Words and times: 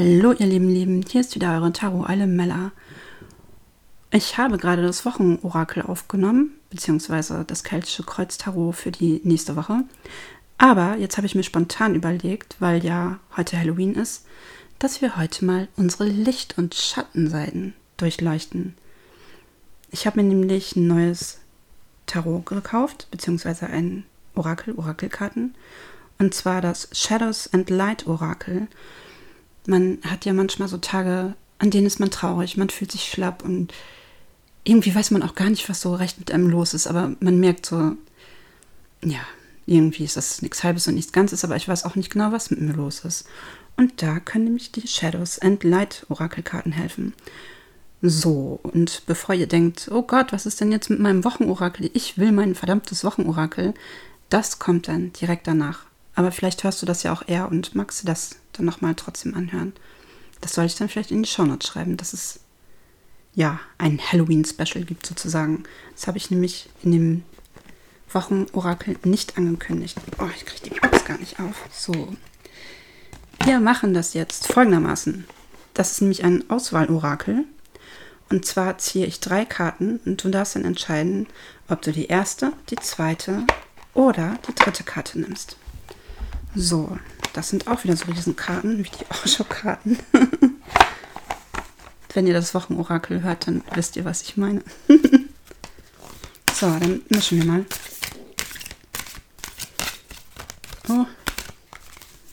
Hallo 0.00 0.30
ihr 0.30 0.46
lieben 0.46 0.68
Lieben, 0.68 1.02
hier 1.02 1.22
ist 1.22 1.34
wieder 1.34 1.54
eure 1.54 1.72
Tarot 1.72 2.08
Mella. 2.08 2.70
Ich 4.12 4.38
habe 4.38 4.56
gerade 4.56 4.82
das 4.82 5.04
Wochenorakel 5.04 5.82
aufgenommen, 5.82 6.52
beziehungsweise 6.70 7.44
das 7.44 7.64
keltische 7.64 8.04
Kreuztarot 8.04 8.76
für 8.76 8.92
die 8.92 9.20
nächste 9.24 9.56
Woche. 9.56 9.82
Aber 10.56 10.96
jetzt 10.98 11.16
habe 11.16 11.26
ich 11.26 11.34
mir 11.34 11.42
spontan 11.42 11.96
überlegt, 11.96 12.54
weil 12.60 12.84
ja 12.84 13.18
heute 13.36 13.58
Halloween 13.58 13.96
ist, 13.96 14.24
dass 14.78 15.02
wir 15.02 15.16
heute 15.16 15.44
mal 15.44 15.66
unsere 15.74 16.04
Licht- 16.04 16.56
und 16.58 16.76
Schattenseiten 16.76 17.74
durchleuchten. 17.96 18.76
Ich 19.90 20.06
habe 20.06 20.22
mir 20.22 20.28
nämlich 20.28 20.76
ein 20.76 20.86
neues 20.86 21.40
Tarot 22.06 22.46
gekauft, 22.46 23.08
beziehungsweise 23.10 23.66
ein 23.66 24.04
Orakel, 24.36 24.76
Orakelkarten. 24.76 25.56
Und 26.20 26.34
zwar 26.34 26.60
das 26.60 26.88
Shadows 26.92 27.52
and 27.52 27.68
Light 27.68 28.06
Orakel. 28.06 28.68
Man 29.68 29.98
hat 30.02 30.24
ja 30.24 30.32
manchmal 30.32 30.68
so 30.68 30.78
Tage, 30.78 31.34
an 31.58 31.70
denen 31.70 31.86
ist 31.86 32.00
man 32.00 32.10
traurig, 32.10 32.56
man 32.56 32.70
fühlt 32.70 32.90
sich 32.90 33.04
schlapp 33.04 33.44
und 33.44 33.74
irgendwie 34.64 34.94
weiß 34.94 35.10
man 35.10 35.22
auch 35.22 35.34
gar 35.34 35.50
nicht, 35.50 35.68
was 35.68 35.82
so 35.82 35.94
recht 35.94 36.18
mit 36.18 36.32
einem 36.32 36.48
los 36.48 36.72
ist, 36.72 36.86
aber 36.86 37.12
man 37.20 37.38
merkt 37.38 37.66
so, 37.66 37.92
ja, 39.04 39.20
irgendwie 39.66 40.04
ist 40.04 40.16
das 40.16 40.40
nichts 40.40 40.64
Halbes 40.64 40.88
und 40.88 40.94
nichts 40.94 41.12
Ganzes, 41.12 41.44
aber 41.44 41.56
ich 41.56 41.68
weiß 41.68 41.84
auch 41.84 41.96
nicht 41.96 42.10
genau, 42.10 42.32
was 42.32 42.50
mit 42.50 42.60
mir 42.60 42.72
los 42.72 43.00
ist. 43.04 43.26
Und 43.76 44.02
da 44.02 44.20
können 44.20 44.44
nämlich 44.44 44.72
die 44.72 44.88
Shadows 44.88 45.38
and 45.38 45.62
Light 45.64 46.06
Orakelkarten 46.08 46.72
helfen. 46.72 47.12
So, 48.00 48.60
und 48.62 49.02
bevor 49.06 49.34
ihr 49.34 49.46
denkt, 49.46 49.90
oh 49.92 50.02
Gott, 50.02 50.32
was 50.32 50.46
ist 50.46 50.60
denn 50.60 50.72
jetzt 50.72 50.88
mit 50.88 51.00
meinem 51.00 51.24
Wochenorakel? 51.24 51.90
Ich 51.92 52.16
will 52.16 52.32
mein 52.32 52.54
verdammtes 52.54 53.04
Wochenorakel. 53.04 53.74
Das 54.30 54.58
kommt 54.58 54.88
dann 54.88 55.12
direkt 55.12 55.46
danach. 55.46 55.86
Aber 56.18 56.32
vielleicht 56.32 56.64
hörst 56.64 56.82
du 56.82 56.86
das 56.86 57.04
ja 57.04 57.12
auch 57.12 57.22
eher 57.28 57.48
und 57.48 57.76
magst 57.76 58.02
du 58.02 58.06
das 58.06 58.34
dann 58.52 58.66
nochmal 58.66 58.96
trotzdem 58.96 59.36
anhören. 59.36 59.72
Das 60.40 60.52
soll 60.52 60.64
ich 60.64 60.74
dann 60.74 60.88
vielleicht 60.88 61.12
in 61.12 61.22
die 61.22 61.28
Shownotes 61.28 61.68
schreiben, 61.68 61.96
dass 61.96 62.12
es 62.12 62.40
ja 63.36 63.60
ein 63.78 64.00
Halloween-Special 64.00 64.84
gibt 64.84 65.06
sozusagen. 65.06 65.62
Das 65.94 66.08
habe 66.08 66.18
ich 66.18 66.32
nämlich 66.32 66.70
in 66.82 66.90
dem 66.90 67.22
Wochenorakel 68.10 68.98
nicht 69.04 69.38
angekündigt. 69.38 69.96
Oh, 70.18 70.28
ich 70.34 70.44
kriege 70.44 70.74
die 70.74 70.80
Box 70.80 71.04
gar 71.04 71.18
nicht 71.18 71.38
auf. 71.38 71.54
So. 71.70 72.16
Wir 73.44 73.60
machen 73.60 73.94
das 73.94 74.12
jetzt 74.12 74.52
folgendermaßen. 74.52 75.24
Das 75.72 75.92
ist 75.92 76.00
nämlich 76.00 76.24
ein 76.24 76.50
Auswahlorakel. 76.50 77.44
Und 78.28 78.44
zwar 78.44 78.76
ziehe 78.78 79.06
ich 79.06 79.20
drei 79.20 79.44
Karten 79.44 80.00
und 80.04 80.24
du 80.24 80.30
darfst 80.30 80.56
dann 80.56 80.64
entscheiden, 80.64 81.28
ob 81.68 81.80
du 81.80 81.92
die 81.92 82.06
erste, 82.06 82.54
die 82.70 82.76
zweite 82.76 83.44
oder 83.94 84.36
die 84.48 84.54
dritte 84.56 84.82
Karte 84.82 85.20
nimmst. 85.20 85.56
So, 86.54 86.98
das 87.34 87.50
sind 87.50 87.68
auch 87.68 87.84
wieder 87.84 87.96
so 87.96 88.06
Riesenkarten, 88.06 88.78
wie 88.78 88.90
die 88.90 89.06
Osho-Karten. 89.24 89.98
Wenn 92.14 92.26
ihr 92.26 92.34
das 92.34 92.54
Wochenorakel 92.54 93.22
hört, 93.22 93.46
dann 93.46 93.62
wisst 93.74 93.96
ihr, 93.96 94.04
was 94.04 94.22
ich 94.22 94.36
meine. 94.36 94.62
so, 96.52 96.66
dann 96.66 97.02
mischen 97.10 97.38
wir 97.38 97.44
mal. 97.44 97.64
Oh. 100.88 101.06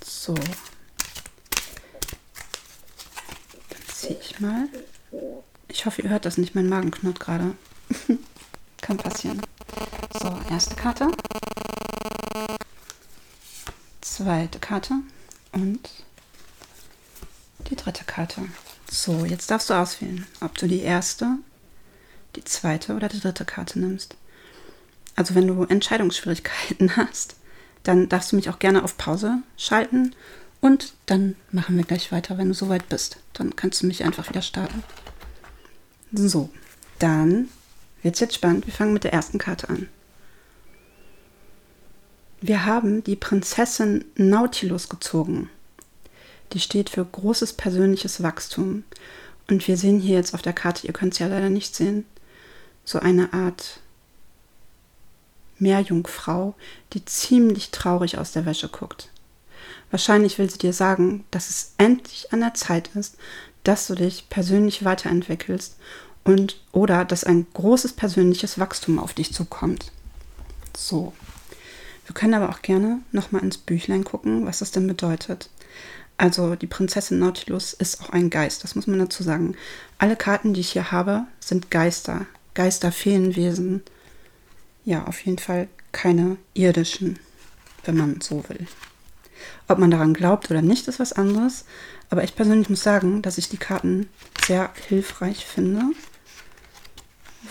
So. 0.03 0.33
Dann 0.33 0.45
ziehe 3.93 4.17
ich 4.19 4.39
mal. 4.39 4.69
Ich 5.67 5.85
hoffe, 5.85 6.01
ihr 6.01 6.09
hört 6.09 6.25
das 6.25 6.37
nicht. 6.37 6.55
Mein 6.55 6.69
Magen 6.69 6.91
knurrt 6.91 7.19
gerade. 7.19 7.55
Kann 8.81 8.97
passieren. 8.97 9.41
So, 10.19 10.39
erste 10.49 10.75
Karte 10.75 11.11
zweite 14.25 14.57
Karte 14.57 14.95
und 15.51 15.87
die 17.69 17.75
dritte 17.75 18.03
Karte. 18.05 18.41
So, 18.89 19.23
jetzt 19.23 19.51
darfst 19.51 19.69
du 19.69 19.75
auswählen, 19.75 20.25
ob 20.41 20.57
du 20.57 20.67
die 20.67 20.81
erste, 20.81 21.37
die 22.35 22.43
zweite 22.43 22.95
oder 22.95 23.07
die 23.07 23.19
dritte 23.19 23.45
Karte 23.45 23.77
nimmst. 23.77 24.15
Also 25.15 25.35
wenn 25.35 25.45
du 25.45 25.63
Entscheidungsschwierigkeiten 25.65 26.95
hast, 26.97 27.35
dann 27.83 28.09
darfst 28.09 28.31
du 28.31 28.35
mich 28.35 28.49
auch 28.49 28.57
gerne 28.57 28.83
auf 28.83 28.97
Pause 28.97 29.43
schalten 29.57 30.15
und 30.59 30.93
dann 31.05 31.35
machen 31.51 31.77
wir 31.77 31.83
gleich 31.83 32.11
weiter, 32.11 32.39
wenn 32.39 32.47
du 32.47 32.55
soweit 32.55 32.89
bist. 32.89 33.17
Dann 33.33 33.55
kannst 33.55 33.83
du 33.83 33.85
mich 33.85 34.03
einfach 34.03 34.27
wieder 34.27 34.41
starten. 34.41 34.81
So, 36.11 36.49
dann 36.97 37.49
wird 38.01 38.15
es 38.15 38.21
jetzt 38.21 38.33
spannend. 38.33 38.65
Wir 38.65 38.73
fangen 38.73 38.93
mit 38.93 39.03
der 39.03 39.13
ersten 39.13 39.37
Karte 39.37 39.69
an. 39.69 39.87
Wir 42.47 42.63
haben 42.63 43.03
die 43.03 43.15
Prinzessin 43.15 44.05
Nautilus 44.17 44.87
gezogen. 44.87 45.49
Die 46.53 46.59
steht 46.59 46.91
für 46.91 47.03
großes 47.03 47.53
persönliches 47.53 48.21
Wachstum. 48.21 48.83
Und 49.49 49.67
wir 49.67 49.77
sehen 49.77 49.99
hier 49.99 50.17
jetzt 50.17 50.35
auf 50.35 50.43
der 50.43 50.53
Karte, 50.53 50.85
ihr 50.85 50.93
könnt 50.93 51.13
es 51.13 51.19
ja 51.19 51.25
leider 51.25 51.49
nicht 51.49 51.75
sehen, 51.75 52.05
so 52.83 52.99
eine 52.99 53.33
Art 53.33 53.79
Meerjungfrau, 55.57 56.53
die 56.93 57.03
ziemlich 57.03 57.71
traurig 57.71 58.19
aus 58.19 58.33
der 58.33 58.45
Wäsche 58.45 58.69
guckt. 58.69 59.09
Wahrscheinlich 59.89 60.37
will 60.37 60.47
sie 60.47 60.59
dir 60.59 60.73
sagen, 60.73 61.25
dass 61.31 61.49
es 61.49 61.73
endlich 61.79 62.31
an 62.31 62.41
der 62.41 62.53
Zeit 62.53 62.91
ist, 62.95 63.17
dass 63.63 63.87
du 63.87 63.95
dich 63.95 64.29
persönlich 64.29 64.85
weiterentwickelst 64.85 65.77
und 66.23 66.61
oder 66.73 67.05
dass 67.05 67.23
ein 67.23 67.47
großes 67.55 67.93
persönliches 67.93 68.59
Wachstum 68.59 68.99
auf 68.99 69.15
dich 69.15 69.33
zukommt. 69.33 69.91
So. 70.77 71.11
Wir 72.05 72.13
können 72.13 72.33
aber 72.33 72.49
auch 72.49 72.61
gerne 72.61 72.99
nochmal 73.11 73.43
ins 73.43 73.57
Büchlein 73.57 74.03
gucken, 74.03 74.45
was 74.45 74.59
das 74.59 74.71
denn 74.71 74.87
bedeutet. 74.87 75.49
Also 76.17 76.55
die 76.55 76.67
Prinzessin 76.67 77.19
Nautilus 77.19 77.73
ist 77.73 78.01
auch 78.01 78.09
ein 78.09 78.29
Geist, 78.29 78.63
das 78.63 78.75
muss 78.75 78.87
man 78.87 78.99
dazu 78.99 79.23
sagen. 79.23 79.55
Alle 79.97 80.15
Karten, 80.15 80.53
die 80.53 80.61
ich 80.61 80.71
hier 80.71 80.91
habe, 80.91 81.25
sind 81.39 81.71
Geister, 81.71 82.25
Geisterfeenwesen. 82.53 83.83
Ja, 84.85 85.05
auf 85.05 85.19
jeden 85.25 85.39
Fall 85.39 85.67
keine 85.91 86.37
irdischen, 86.53 87.19
wenn 87.83 87.97
man 87.97 88.21
so 88.21 88.47
will. 88.47 88.67
Ob 89.67 89.79
man 89.79 89.91
daran 89.91 90.13
glaubt 90.13 90.49
oder 90.51 90.61
nicht, 90.61 90.87
ist 90.87 90.99
was 90.99 91.13
anderes. 91.13 91.65
Aber 92.09 92.23
ich 92.23 92.35
persönlich 92.35 92.69
muss 92.69 92.83
sagen, 92.83 93.21
dass 93.21 93.37
ich 93.37 93.49
die 93.49 93.57
Karten 93.57 94.07
sehr 94.45 94.71
hilfreich 94.87 95.45
finde 95.45 95.81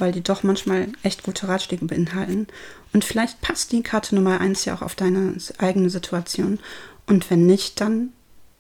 weil 0.01 0.13
die 0.13 0.23
doch 0.23 0.43
manchmal 0.43 0.89
echt 1.03 1.23
gute 1.23 1.49
Ratschläge 1.49 1.85
beinhalten. 1.85 2.47
Und 2.93 3.05
vielleicht 3.05 3.41
passt 3.41 3.73
die 3.73 3.83
Karte 3.83 4.15
Nummer 4.15 4.41
1 4.41 4.65
ja 4.65 4.75
auch 4.75 4.83
auf 4.83 4.95
deine 4.95 5.35
eigene 5.59 5.91
Situation. 5.91 6.59
Und 7.07 7.31
wenn 7.31 7.47
nicht, 7.47 7.81
dann 7.81 8.13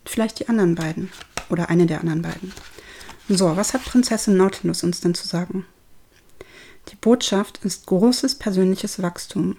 vielleicht 0.04 0.40
die 0.40 0.48
anderen 0.48 0.74
beiden 0.74 1.10
oder 1.50 1.68
eine 1.70 1.86
der 1.86 2.00
anderen 2.00 2.22
beiden. 2.22 2.52
So, 3.28 3.56
was 3.56 3.72
hat 3.72 3.84
Prinzessin 3.84 4.36
Nautilus 4.36 4.82
uns 4.82 5.00
denn 5.00 5.14
zu 5.14 5.26
sagen? 5.26 5.64
Die 6.90 6.96
Botschaft 6.96 7.60
ist 7.64 7.86
großes 7.86 8.34
persönliches 8.34 9.00
Wachstum. 9.00 9.56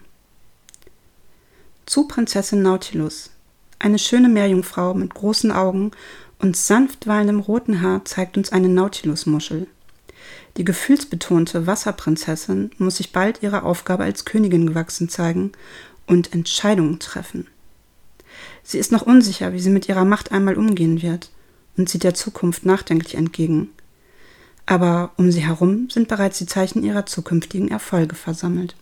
Zu 1.85 2.07
Prinzessin 2.07 2.61
Nautilus. 2.61 3.31
Eine 3.79 3.99
schöne 3.99 4.29
Meerjungfrau 4.29 4.93
mit 4.93 5.13
großen 5.13 5.51
Augen 5.51 5.91
und 6.39 6.55
sanft 6.55 7.07
wallendem 7.07 7.39
roten 7.39 7.81
Haar 7.81 8.05
zeigt 8.05 8.37
uns 8.37 8.51
eine 8.51 8.69
Nautilusmuschel. 8.69 9.67
Die 10.57 10.63
gefühlsbetonte 10.63 11.67
Wasserprinzessin 11.67 12.71
muss 12.77 12.97
sich 12.97 13.11
bald 13.11 13.43
ihrer 13.43 13.63
Aufgabe 13.63 14.03
als 14.03 14.25
Königin 14.25 14.67
gewachsen 14.67 15.09
zeigen 15.09 15.51
und 16.07 16.33
Entscheidungen 16.33 16.99
treffen. 16.99 17.47
Sie 18.63 18.79
ist 18.79 18.91
noch 18.91 19.03
unsicher, 19.03 19.53
wie 19.53 19.59
sie 19.59 19.69
mit 19.69 19.89
ihrer 19.89 20.05
Macht 20.05 20.31
einmal 20.31 20.57
umgehen 20.57 21.01
wird 21.01 21.29
und 21.77 21.89
sieht 21.89 22.03
der 22.03 22.13
Zukunft 22.13 22.65
nachdenklich 22.65 23.15
entgegen. 23.15 23.69
Aber 24.65 25.11
um 25.17 25.31
sie 25.31 25.45
herum 25.45 25.89
sind 25.89 26.07
bereits 26.07 26.39
die 26.39 26.47
Zeichen 26.47 26.83
ihrer 26.83 27.05
zukünftigen 27.05 27.69
Erfolge 27.69 28.15
versammelt. 28.15 28.75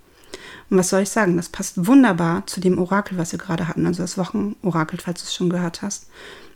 Und 0.69 0.77
was 0.77 0.89
soll 0.89 1.01
ich 1.01 1.09
sagen? 1.09 1.35
Das 1.35 1.49
passt 1.49 1.87
wunderbar 1.87 2.47
zu 2.47 2.61
dem 2.61 2.79
Orakel, 2.79 3.17
was 3.17 3.31
wir 3.31 3.39
gerade 3.39 3.67
hatten, 3.67 3.85
also 3.85 4.01
das 4.01 4.17
Wochenorakel, 4.17 4.99
falls 4.99 5.21
du 5.21 5.27
es 5.27 5.35
schon 5.35 5.49
gehört 5.49 5.81
hast. 5.81 6.07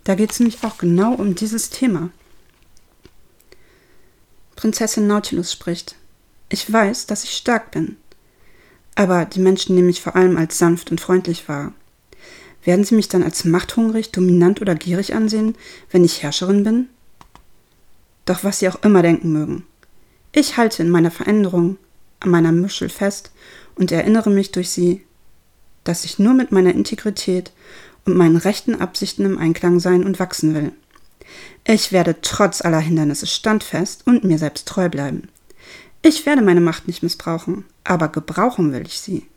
Da 0.06 0.16
geht 0.16 0.32
es 0.32 0.40
nämlich 0.40 0.64
auch 0.64 0.78
genau 0.78 1.14
um 1.14 1.36
dieses 1.36 1.70
Thema. 1.70 2.10
Prinzessin 4.58 5.06
Nautilus 5.06 5.54
spricht. 5.54 5.96
Ich 6.50 6.72
weiß, 6.72 7.06
dass 7.06 7.24
ich 7.24 7.32
stark 7.32 7.72
bin. 7.72 7.96
Aber 8.96 9.24
die 9.24 9.40
Menschen 9.40 9.76
nehmen 9.76 9.88
mich 9.88 10.02
vor 10.02 10.16
allem 10.16 10.36
als 10.36 10.58
sanft 10.58 10.90
und 10.90 11.00
freundlich 11.00 11.48
wahr. 11.48 11.74
Werden 12.64 12.84
sie 12.84 12.96
mich 12.96 13.08
dann 13.08 13.22
als 13.22 13.46
machthungrig, 13.46 14.12
dominant 14.12 14.60
oder 14.60 14.74
gierig 14.74 15.14
ansehen, 15.14 15.56
wenn 15.92 16.04
ich 16.04 16.24
Herrscherin 16.24 16.64
bin? 16.64 16.90
Doch 18.26 18.44
was 18.44 18.60
sie 18.60 18.68
auch 18.68 18.82
immer 18.82 19.04
denken 19.04 19.32
mögen. 19.32 19.64
Ich 20.32 20.58
halte 20.58 20.82
in 20.82 20.90
meiner 20.90 21.12
Veränderung 21.12 21.78
an 22.20 22.32
meiner 22.32 22.52
Muschel 22.52 22.90
fest 22.90 23.32
und 23.76 23.92
erinnere 23.92 24.32
mich 24.32 24.52
durch 24.52 24.72
sie, 24.72 25.04
dass 25.84 26.04
ich 26.04 26.18
nur 26.18 26.34
mit 26.34 26.52
meiner 26.52 26.74
Integrität 26.74 27.52
und 28.06 28.18
meinen 28.18 28.38
rechten 28.38 28.82
Absichten 28.82 29.24
im 29.24 29.38
Einklang 29.38 29.80
sein 29.80 30.04
und 30.04 30.20
wachsen 30.20 30.56
will. 30.56 30.72
Ich 31.64 31.92
werde 31.92 32.22
trotz 32.22 32.62
aller 32.62 32.80
Hindernisse 32.80 33.28
standfest 33.28 34.08
und 34.08 34.24
mir 34.24 34.38
selbst 34.38 34.68
treu 34.68 34.90
bleiben. 34.90 35.30
Ich 36.02 36.26
werde 36.26 36.42
meine 36.42 36.62
Macht 36.62 36.88
nicht 36.88 37.04
missbrauchen, 37.04 37.66
aber 37.84 38.08
gebrauchen 38.08 38.72
will 38.72 38.86
ich 38.86 39.02
sie. 39.02 39.28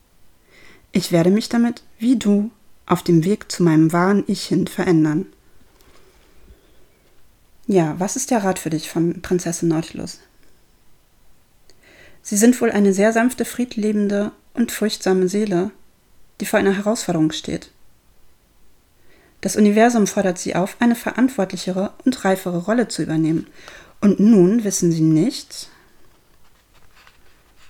Ich 0.93 1.13
werde 1.13 1.31
mich 1.31 1.49
damit, 1.49 1.83
wie 1.99 2.17
du, 2.17 2.51
auf 2.87 3.03
dem 3.03 3.25
Weg 3.25 3.51
zu 3.51 3.63
meinem 3.63 3.93
wahren 3.93 4.25
Ich 4.27 4.45
hin 4.45 4.67
verändern. 4.67 5.27
Ja, 7.67 7.95
was 7.99 8.17
ist 8.17 8.31
der 8.31 8.43
Rat 8.43 8.59
für 8.59 8.71
dich 8.71 8.91
von 8.91 9.23
Prinzessin 9.23 9.69
Nautilus? 9.69 10.19
Sie 12.23 12.37
sind 12.37 12.61
wohl 12.61 12.71
eine 12.71 12.93
sehr 12.93 13.13
sanfte, 13.13 13.45
friedlebende 13.45 14.33
und 14.55 14.73
furchtsame 14.73 15.29
Seele, 15.29 15.71
die 16.41 16.47
vor 16.47 16.59
einer 16.59 16.77
Herausforderung 16.77 17.33
steht. 17.33 17.71
Das 19.41 19.57
Universum 19.57 20.07
fordert 20.07 20.39
sie 20.39 20.55
auf, 20.55 20.77
eine 20.81 20.95
verantwortlichere 20.95 21.93
und 22.05 22.25
reifere 22.25 22.59
Rolle 22.59 22.89
zu 22.89 23.03
übernehmen. 23.03 23.47
Und 24.01 24.21
nun 24.21 24.65
wissen 24.65 24.93
sie 24.93 25.01
nicht. 25.01 25.69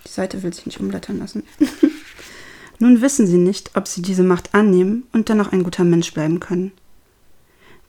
Die 0.07 0.13
Seite 0.13 0.43
will 0.43 0.53
sich 0.53 0.67
nicht 0.67 0.81
umblättern 0.81 1.19
lassen. 1.19 1.45
nun 2.79 3.01
wissen 3.03 3.27
sie 3.27 3.39
nicht, 3.39 3.77
ob 3.77 3.87
sie 3.87 4.03
diese 4.03 4.25
Macht 4.25 4.55
annehmen 4.55 5.05
und 5.13 5.29
dennoch 5.29 5.53
ein 5.53 5.63
guter 5.63 5.85
Mensch 5.85 6.13
bleiben 6.13 6.41
können. 6.41 6.73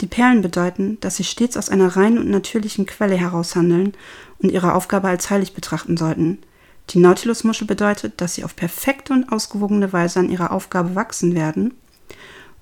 Die 0.02 0.08
Perlen 0.08 0.42
bedeuten, 0.42 1.00
dass 1.02 1.18
sie 1.18 1.24
stets 1.24 1.58
aus 1.58 1.70
einer 1.70 1.96
reinen 1.96 2.18
und 2.18 2.30
natürlichen 2.30 2.86
Quelle 2.86 3.16
heraus 3.16 3.56
handeln 3.56 3.94
und 4.40 4.52
ihre 4.52 4.74
Aufgabe 4.74 5.08
als 5.08 5.30
heilig 5.30 5.54
betrachten 5.54 5.98
sollten. 5.98 6.40
Die 6.90 7.00
Nautilusmuschel 7.00 7.68
bedeutet, 7.68 8.20
dass 8.20 8.36
sie 8.36 8.44
auf 8.44 8.56
perfekte 8.56 9.14
und 9.14 9.32
ausgewogene 9.32 9.94
Weise 9.94 10.20
an 10.20 10.30
ihrer 10.30 10.52
Aufgabe 10.52 10.96
wachsen 10.96 11.36
werden 11.36 11.74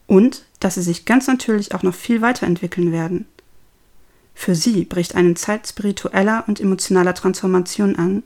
und 0.09 0.44
dass 0.59 0.73
sie 0.73 0.81
sich 0.81 1.06
ganz 1.06 1.27
natürlich 1.27 1.75
auch 1.75 1.83
noch 1.83 1.94
viel 1.94 2.21
weiterentwickeln 2.21 2.91
werden. 2.91 3.27
Für 4.33 4.56
sie 4.56 4.83
bricht 4.83 5.15
eine 5.15 5.35
Zeit 5.35 5.67
spiritueller 5.67 6.44
und 6.47 6.59
emotionaler 6.59 7.13
Transformation 7.13 7.95
an, 7.95 8.23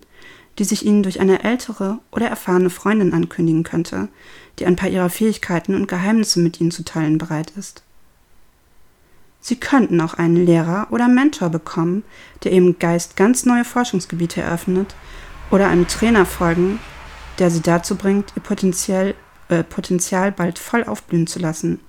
die 0.58 0.64
sich 0.64 0.86
ihnen 0.86 1.04
durch 1.04 1.20
eine 1.20 1.44
ältere 1.44 2.00
oder 2.12 2.28
erfahrene 2.28 2.70
Freundin 2.70 3.14
ankündigen 3.14 3.64
könnte, 3.64 4.08
die 4.60 4.66
ein 4.66 4.78
paar 4.78 4.90
ihrer 4.90 5.10
Fähigkeiten 5.10 5.76
und 5.76 5.88
Geheimnisse 5.88 6.40
mit 6.40 6.62
ihnen 6.62 6.72
zu 6.72 6.86
teilen 6.86 7.18
bereit 7.18 7.52
ist. 7.58 7.84
Sie 9.42 9.58
könnten 9.58 10.00
auch 10.00 10.14
einen 10.14 10.38
Lehrer 10.38 10.88
oder 10.90 11.10
Mentor 11.10 11.50
bekommen, 11.50 12.04
der 12.44 12.54
ihrem 12.54 12.80
Geist 12.80 13.18
ganz 13.18 13.46
neue 13.46 13.66
Forschungsgebiete 13.66 14.42
eröffnet, 14.42 14.96
oder 15.52 15.68
einem 15.68 15.88
Trainer 15.88 16.26
folgen, 16.26 16.80
der 17.40 17.52
sie 17.52 17.62
dazu 17.62 17.96
bringt, 17.96 18.32
ihr 18.38 18.42
Potenzial, 18.42 19.16
äh, 19.60 19.64
Potenzial 19.64 20.32
bald 20.32 20.60
voll 20.60 20.84
aufblühen 20.84 21.28
zu 21.28 21.40
lassen. 21.40 21.80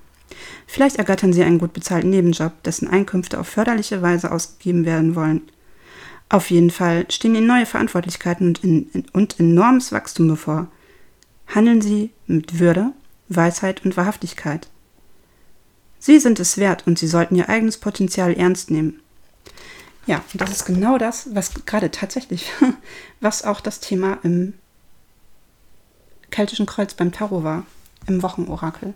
Vielleicht 0.66 0.96
ergattern 0.96 1.32
sie 1.32 1.42
einen 1.42 1.58
gut 1.58 1.72
bezahlten 1.72 2.10
Nebenjob, 2.10 2.62
dessen 2.62 2.88
Einkünfte 2.88 3.38
auf 3.38 3.48
förderliche 3.48 4.02
Weise 4.02 4.32
ausgegeben 4.32 4.84
werden 4.84 5.14
wollen. 5.14 5.42
Auf 6.28 6.50
jeden 6.50 6.70
Fall 6.70 7.06
stehen 7.10 7.34
ihnen 7.34 7.46
neue 7.46 7.66
Verantwortlichkeiten 7.66 8.48
und, 8.48 8.64
in, 8.64 8.90
in, 8.90 9.04
und 9.12 9.38
enormes 9.38 9.92
Wachstum 9.92 10.28
bevor. 10.28 10.68
Handeln 11.46 11.80
sie 11.80 12.10
mit 12.26 12.58
Würde, 12.58 12.92
Weisheit 13.28 13.84
und 13.84 13.96
Wahrhaftigkeit. 13.96 14.68
Sie 15.98 16.18
sind 16.18 16.40
es 16.40 16.58
wert 16.58 16.86
und 16.86 16.98
sie 16.98 17.06
sollten 17.06 17.36
ihr 17.36 17.48
eigenes 17.48 17.78
Potenzial 17.78 18.34
ernst 18.34 18.70
nehmen. 18.70 19.00
Ja, 20.06 20.22
das 20.34 20.50
ist 20.50 20.66
genau 20.66 20.98
das, 20.98 21.34
was 21.34 21.52
gerade 21.64 21.90
tatsächlich, 21.90 22.50
was 23.20 23.44
auch 23.44 23.60
das 23.60 23.80
Thema 23.80 24.18
im 24.22 24.54
keltischen 26.34 26.66
Kreuz 26.66 26.94
beim 26.94 27.12
Tarot 27.12 27.44
war, 27.44 27.64
im 28.08 28.20
Wochenorakel. 28.20 28.92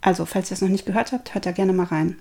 Also, 0.00 0.24
falls 0.26 0.48
ihr 0.48 0.54
es 0.54 0.60
noch 0.60 0.68
nicht 0.68 0.86
gehört 0.86 1.10
habt, 1.10 1.34
hört 1.34 1.44
da 1.44 1.50
gerne 1.50 1.72
mal 1.72 1.86
rein. 1.86 2.20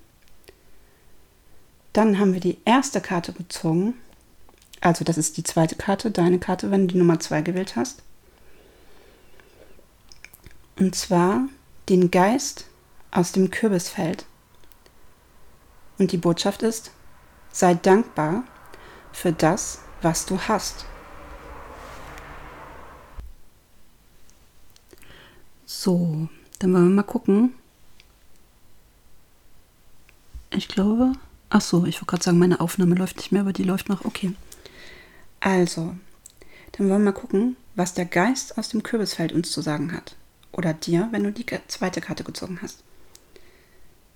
Dann 1.94 2.18
haben 2.18 2.34
wir 2.34 2.40
die 2.40 2.58
erste 2.66 3.02
Karte 3.02 3.34
gezogen. 3.34 3.94
Also, 4.80 5.06
das 5.06 5.20
ist 5.20 5.38
die 5.38 5.44
zweite 5.44 5.76
Karte, 5.76 6.10
deine 6.10 6.40
Karte, 6.40 6.72
wenn 6.72 6.88
du 6.88 6.94
die 6.94 6.98
Nummer 6.98 7.20
2 7.20 7.42
gewählt 7.42 7.76
hast. 7.76 8.02
Und 10.80 10.96
zwar 10.96 11.48
den 11.88 12.10
Geist 12.10 12.66
aus 13.12 13.34
dem 13.34 13.52
Kürbisfeld. 13.52 14.26
Und 16.00 16.12
die 16.14 16.18
Botschaft 16.18 16.64
ist, 16.64 16.90
sei 17.52 17.76
dankbar 17.76 18.44
für 19.12 19.34
das, 19.34 19.82
was 20.02 20.26
du 20.26 20.40
hast. 20.40 20.86
So, 25.74 26.28
dann 26.60 26.74
wollen 26.74 26.90
wir 26.90 26.96
mal 26.98 27.04
gucken. 27.04 27.56
Ich 30.52 30.68
glaube, 30.68 31.14
ach 31.50 31.62
so, 31.62 31.86
ich 31.86 31.96
wollte 31.96 32.08
gerade 32.08 32.24
sagen, 32.24 32.40
meine 32.40 32.60
Aufnahme 32.60 32.94
läuft 32.94 33.18
nicht 33.18 33.32
mehr, 33.32 33.42
aber 33.42 33.54
die 33.54 33.64
läuft 33.64 33.88
noch. 33.88 34.04
Okay. 34.04 34.34
Also, 35.40 35.96
dann 36.74 36.90
wollen 36.90 37.04
wir 37.04 37.12
mal 37.12 37.20
gucken, 37.20 37.56
was 37.76 37.94
der 37.94 38.06
Geist 38.06 38.58
aus 38.58 38.70
dem 38.70 38.84
Kürbisfeld 38.84 39.32
uns 39.32 39.50
zu 39.50 39.62
sagen 39.62 39.94
hat. 39.94 40.18
Oder 40.52 40.74
dir, 40.74 41.08
wenn 41.12 41.24
du 41.24 41.32
die 41.32 41.46
zweite 41.68 42.02
Karte 42.02 42.26
gezogen 42.26 42.60
hast. 42.62 42.84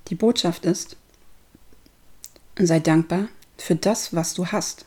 Die 0.09 0.15
Botschaft 0.15 0.65
ist, 0.65 0.97
sei 2.59 2.81
dankbar 2.81 3.29
für 3.57 3.75
das, 3.75 4.13
was 4.13 4.33
du 4.33 4.47
hast. 4.47 4.85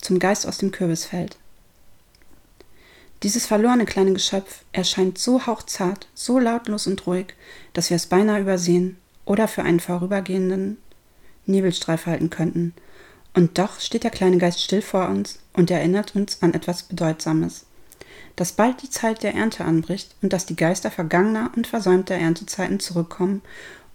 Zum 0.00 0.18
Geist 0.18 0.46
aus 0.46 0.58
dem 0.58 0.72
Kürbisfeld. 0.72 1.36
Dieses 3.22 3.46
verlorene 3.46 3.84
kleine 3.84 4.12
Geschöpf 4.12 4.64
erscheint 4.72 5.18
so 5.18 5.46
hauchzart, 5.46 6.08
so 6.14 6.38
lautlos 6.38 6.86
und 6.86 7.06
ruhig, 7.06 7.34
dass 7.74 7.90
wir 7.90 7.96
es 7.96 8.06
beinahe 8.06 8.40
übersehen 8.40 8.96
oder 9.24 9.46
für 9.46 9.62
einen 9.62 9.80
vorübergehenden 9.80 10.78
Nebelstreif 11.46 12.06
halten 12.06 12.30
könnten. 12.30 12.74
Und 13.34 13.58
doch 13.58 13.80
steht 13.80 14.04
der 14.04 14.10
kleine 14.10 14.38
Geist 14.38 14.62
still 14.62 14.82
vor 14.82 15.08
uns 15.08 15.38
und 15.52 15.70
erinnert 15.70 16.16
uns 16.16 16.42
an 16.42 16.54
etwas 16.54 16.84
Bedeutsames 16.84 17.66
dass 18.36 18.52
bald 18.52 18.82
die 18.82 18.90
Zeit 18.90 19.22
der 19.22 19.34
Ernte 19.34 19.64
anbricht 19.64 20.14
und 20.22 20.32
dass 20.32 20.46
die 20.46 20.56
Geister 20.56 20.90
vergangener 20.90 21.52
und 21.56 21.66
versäumter 21.66 22.14
Erntezeiten 22.14 22.80
zurückkommen 22.80 23.42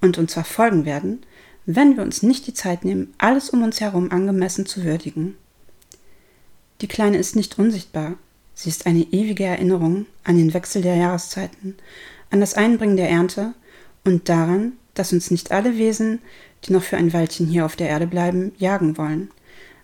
und 0.01 0.17
uns 0.17 0.33
verfolgen 0.33 0.85
werden, 0.85 1.25
wenn 1.65 1.95
wir 1.95 2.03
uns 2.03 2.21
nicht 2.21 2.45
die 2.45 2.53
Zeit 2.53 2.85
nehmen, 2.85 3.13
alles 3.17 3.49
um 3.49 3.63
uns 3.63 3.81
herum 3.81 4.11
angemessen 4.11 4.65
zu 4.65 4.83
würdigen. 4.83 5.35
Die 6.81 6.87
Kleine 6.87 7.17
ist 7.17 7.35
nicht 7.35 7.57
unsichtbar, 7.57 8.19
sie 8.55 8.69
ist 8.69 8.87
eine 8.87 9.03
ewige 9.11 9.43
Erinnerung 9.43 10.07
an 10.23 10.37
den 10.37 10.53
Wechsel 10.53 10.81
der 10.81 10.95
Jahreszeiten, 10.95 11.75
an 12.31 12.39
das 12.39 12.55
Einbringen 12.55 12.97
der 12.97 13.09
Ernte 13.09 13.53
und 14.03 14.27
daran, 14.27 14.73
dass 14.95 15.13
uns 15.13 15.29
nicht 15.29 15.51
alle 15.51 15.77
Wesen, 15.77 16.19
die 16.63 16.73
noch 16.73 16.83
für 16.83 16.97
ein 16.97 17.13
Weilchen 17.13 17.45
hier 17.45 17.65
auf 17.65 17.75
der 17.75 17.89
Erde 17.89 18.07
bleiben, 18.07 18.53
jagen 18.57 18.97
wollen. 18.97 19.29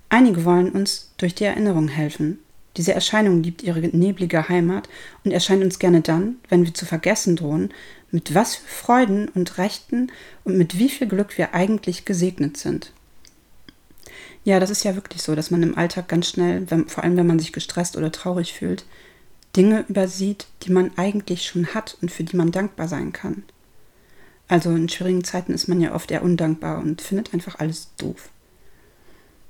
Einige 0.09 0.45
wollen 0.45 0.71
uns 0.71 1.11
durch 1.17 1.35
die 1.35 1.43
Erinnerung 1.43 1.87
helfen, 1.87 2.39
diese 2.77 2.93
Erscheinung 2.93 3.43
liebt 3.43 3.63
ihre 3.63 3.79
neblige 3.79 4.47
Heimat 4.47 4.87
und 5.23 5.31
erscheint 5.31 5.63
uns 5.63 5.79
gerne 5.79 6.01
dann, 6.01 6.37
wenn 6.47 6.63
wir 6.63 6.73
zu 6.73 6.85
vergessen 6.85 7.35
drohen, 7.35 7.73
mit 8.11 8.33
was 8.33 8.55
für 8.55 8.67
Freuden 8.67 9.27
und 9.29 9.57
Rechten 9.57 10.11
und 10.43 10.57
mit 10.57 10.79
wie 10.79 10.89
viel 10.89 11.07
Glück 11.07 11.37
wir 11.37 11.53
eigentlich 11.53 12.05
gesegnet 12.05 12.57
sind. 12.57 12.93
Ja, 14.43 14.59
das 14.59 14.69
ist 14.69 14.83
ja 14.83 14.95
wirklich 14.95 15.21
so, 15.21 15.35
dass 15.35 15.51
man 15.51 15.61
im 15.61 15.77
Alltag 15.77 16.07
ganz 16.07 16.29
schnell, 16.29 16.69
wenn, 16.69 16.87
vor 16.87 17.03
allem 17.03 17.15
wenn 17.17 17.27
man 17.27 17.39
sich 17.39 17.53
gestresst 17.53 17.95
oder 17.95 18.11
traurig 18.11 18.53
fühlt, 18.53 18.85
Dinge 19.55 19.85
übersieht, 19.87 20.47
die 20.63 20.71
man 20.71 20.91
eigentlich 20.97 21.45
schon 21.45 21.73
hat 21.73 21.97
und 22.01 22.11
für 22.11 22.23
die 22.23 22.37
man 22.37 22.51
dankbar 22.51 22.87
sein 22.87 23.11
kann. 23.11 23.43
Also 24.47 24.71
in 24.71 24.89
schwierigen 24.89 25.23
Zeiten 25.23 25.53
ist 25.53 25.67
man 25.67 25.79
ja 25.79 25.93
oft 25.93 26.09
eher 26.11 26.23
undankbar 26.23 26.79
und 26.79 27.01
findet 27.01 27.33
einfach 27.33 27.59
alles 27.59 27.89
doof. 27.97 28.29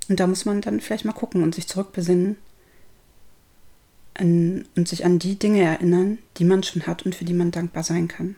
Und 0.10 0.20
da 0.20 0.28
muss 0.28 0.46
man 0.46 0.62
dann 0.62 0.82
vielleicht 0.82 1.06
mal 1.06 1.14
gucken 1.14 1.44
und 1.44 1.56
sich 1.56 1.68
zurückbesinnen, 1.68 2.38
an, 4.14 4.66
und 4.76 4.88
sich 4.88 5.06
an 5.06 5.20
die 5.20 5.40
Dinge 5.40 5.62
erinnern, 5.62 6.18
die 6.38 6.44
man 6.44 6.64
schon 6.64 6.86
hat 6.86 7.04
und 7.04 7.16
für 7.16 7.26
die 7.26 7.34
man 7.34 7.52
dankbar 7.52 7.84
sein 7.84 8.08
kann. 8.08 8.36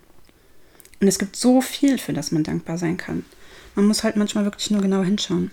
Und 1.02 1.08
es 1.08 1.20
gibt 1.20 1.36
so 1.36 1.62
viel, 1.62 1.98
für 1.98 2.14
das 2.14 2.32
man 2.32 2.44
dankbar 2.44 2.78
sein 2.78 2.98
kann. 2.98 3.26
Man 3.76 3.86
muss 3.86 4.04
halt 4.04 4.16
manchmal 4.16 4.46
wirklich 4.46 4.70
nur 4.72 4.82
genau 4.82 5.04
hinschauen. 5.04 5.52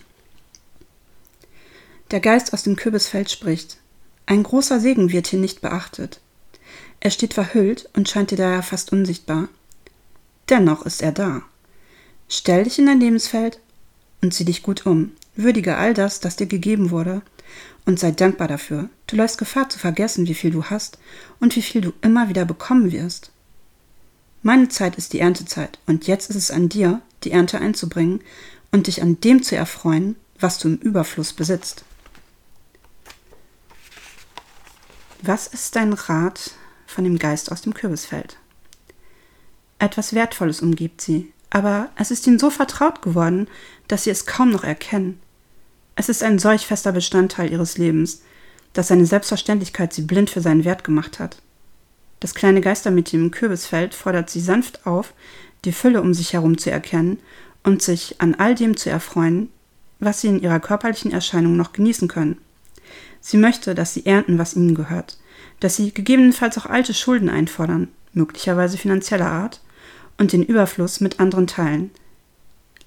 Der 2.10 2.20
Geist 2.20 2.52
aus 2.52 2.64
dem 2.64 2.74
Kürbisfeld 2.74 3.30
spricht. 3.30 3.78
Ein 4.26 4.42
großer 4.42 4.80
Segen 4.80 5.12
wird 5.12 5.28
hier 5.28 5.38
nicht 5.38 5.60
beachtet. 5.60 6.20
Er 6.98 7.10
steht 7.10 7.34
verhüllt 7.34 7.88
und 7.94 8.08
scheint 8.08 8.32
dir 8.32 8.36
daher 8.36 8.64
fast 8.64 8.92
unsichtbar. 8.92 9.48
Dennoch 10.48 10.84
ist 10.84 11.02
er 11.02 11.12
da. 11.12 11.42
Stell 12.28 12.64
dich 12.64 12.80
in 12.80 12.86
dein 12.86 12.98
Lebensfeld 12.98 13.60
und 14.22 14.34
sieh 14.34 14.44
dich 14.44 14.64
gut 14.64 14.86
um. 14.86 15.12
Würdige 15.36 15.76
all 15.76 15.94
das, 15.94 16.18
das 16.18 16.34
dir 16.34 16.46
gegeben 16.46 16.90
wurde, 16.90 17.22
und 17.86 18.00
sei 18.00 18.10
dankbar 18.10 18.48
dafür. 18.48 18.90
Du 19.06 19.16
läufst 19.16 19.38
Gefahr 19.38 19.68
zu 19.68 19.78
vergessen, 19.78 20.26
wie 20.26 20.34
viel 20.34 20.50
du 20.50 20.64
hast 20.64 20.98
und 21.38 21.54
wie 21.54 21.62
viel 21.62 21.80
du 21.80 21.92
immer 22.02 22.28
wieder 22.28 22.44
bekommen 22.44 22.90
wirst. 22.90 23.30
Meine 24.42 24.68
Zeit 24.68 24.96
ist 24.96 25.12
die 25.12 25.20
Erntezeit 25.20 25.78
und 25.86 26.08
jetzt 26.08 26.28
ist 26.30 26.36
es 26.36 26.50
an 26.50 26.68
dir, 26.68 27.02
die 27.22 27.30
Ernte 27.30 27.60
einzubringen 27.60 28.20
und 28.72 28.88
dich 28.88 29.00
an 29.00 29.20
dem 29.20 29.42
zu 29.42 29.54
erfreuen, 29.54 30.16
was 30.38 30.58
du 30.58 30.68
im 30.68 30.76
Überfluss 30.76 31.32
besitzt. 31.32 31.84
Was 35.22 35.46
ist 35.46 35.76
dein 35.76 35.92
Rat 35.92 36.52
von 36.86 37.04
dem 37.04 37.18
Geist 37.18 37.52
aus 37.52 37.60
dem 37.60 37.74
Kürbisfeld? 37.74 38.38
Etwas 39.78 40.14
Wertvolles 40.14 40.62
umgibt 40.62 41.02
sie, 41.02 41.30
aber 41.50 41.90
es 41.96 42.10
ist 42.10 42.26
ihnen 42.26 42.38
so 42.38 42.48
vertraut 42.48 43.02
geworden, 43.02 43.46
dass 43.86 44.04
sie 44.04 44.10
es 44.10 44.24
kaum 44.24 44.50
noch 44.50 44.64
erkennen. 44.64 45.20
Es 45.94 46.08
ist 46.08 46.22
ein 46.22 46.38
solch 46.38 46.66
fester 46.66 46.92
Bestandteil 46.92 47.52
ihres 47.52 47.76
Lebens, 47.76 48.22
dass 48.72 48.88
seine 48.88 49.04
Selbstverständlichkeit 49.04 49.92
sie 49.92 50.02
blind 50.02 50.30
für 50.30 50.40
seinen 50.40 50.64
Wert 50.64 50.84
gemacht 50.84 51.18
hat. 51.18 51.42
Das 52.20 52.34
kleine 52.34 52.62
Geistermädchen 52.62 53.24
im 53.24 53.30
Kürbisfeld 53.30 53.94
fordert 53.94 54.30
sie 54.30 54.40
sanft 54.40 54.86
auf, 54.86 55.12
die 55.66 55.72
Fülle 55.72 56.00
um 56.00 56.14
sich 56.14 56.32
herum 56.32 56.56
zu 56.56 56.70
erkennen 56.70 57.18
und 57.62 57.82
sich 57.82 58.22
an 58.22 58.36
all 58.36 58.54
dem 58.54 58.74
zu 58.74 58.88
erfreuen, 58.88 59.50
was 59.98 60.22
sie 60.22 60.28
in 60.28 60.40
ihrer 60.40 60.60
körperlichen 60.60 61.12
Erscheinung 61.12 61.58
noch 61.58 61.74
genießen 61.74 62.08
können. 62.08 62.38
Sie 63.20 63.36
möchte, 63.36 63.74
dass 63.74 63.94
sie 63.94 64.06
ernten, 64.06 64.38
was 64.38 64.56
ihnen 64.56 64.74
gehört, 64.74 65.18
dass 65.60 65.76
sie 65.76 65.92
gegebenenfalls 65.92 66.56
auch 66.58 66.66
alte 66.66 66.94
Schulden 66.94 67.28
einfordern, 67.28 67.88
möglicherweise 68.12 68.78
finanzieller 68.78 69.30
Art, 69.30 69.60
und 70.18 70.32
den 70.32 70.44
Überfluss 70.44 71.00
mit 71.00 71.18
anderen 71.18 71.46
teilen. 71.46 71.90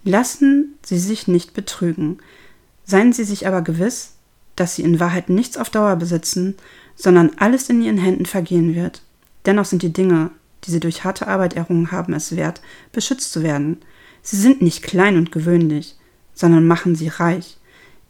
Lassen 0.04 0.76
Sie 0.86 1.00
sich 1.00 1.28
nicht 1.28 1.54
betrügen, 1.54 2.20
seien 2.86 3.12
Sie 3.12 3.24
sich 3.24 3.48
aber 3.48 3.62
gewiss, 3.62 4.12
dass 4.56 4.76
Sie 4.76 4.84
in 4.84 5.00
Wahrheit 5.00 5.30
nichts 5.30 5.58
auf 5.58 5.70
Dauer 5.70 5.96
besitzen, 5.96 6.56
sondern 6.96 7.32
alles 7.38 7.70
in 7.70 7.82
Ihren 7.82 7.98
Händen 7.98 8.26
vergehen 8.26 8.76
wird. 8.76 9.02
Dennoch 9.46 9.66
sind 9.66 9.82
die 9.82 9.94
Dinge, 9.94 10.30
die 10.64 10.72
Sie 10.72 10.80
durch 10.80 11.04
harte 11.04 11.28
Arbeit 11.28 11.56
errungen 11.56 11.92
haben, 11.92 12.14
es 12.14 12.36
wert, 12.36 12.62
beschützt 12.92 13.32
zu 13.32 13.42
werden. 13.44 13.78
Sie 14.22 14.38
sind 14.38 14.62
nicht 14.62 14.84
klein 14.84 15.18
und 15.18 15.32
gewöhnlich, 15.32 15.96
sondern 16.34 16.68
machen 16.68 16.96
Sie 16.96 17.08
reich. 17.08 17.58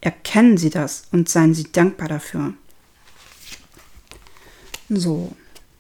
Erkennen 0.04 0.58
Sie 0.58 0.70
das 0.70 1.06
und 1.14 1.30
seien 1.30 1.54
Sie 1.54 1.72
dankbar 1.72 2.10
dafür. 2.10 2.54
So, 4.90 5.32